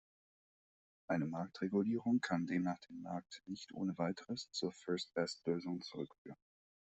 Eine 1.07 1.27
Marktregulierung 1.27 2.21
kann 2.21 2.47
demnach 2.47 2.79
den 2.79 3.03
Markt 3.03 3.43
nicht 3.45 3.71
ohne 3.75 3.95
Weiteres 3.99 4.49
zur 4.51 4.71
First-Best-Lösung 4.71 5.83
zurückführen. 5.83 6.39